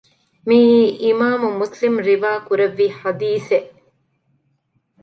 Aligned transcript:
މިއީ 0.47 0.81
އިމާމު 1.03 1.47
މުސްލިމު 1.59 1.99
ރިވާކުރެއްވި 2.09 2.87
ޙަދީޘެއް 2.99 3.71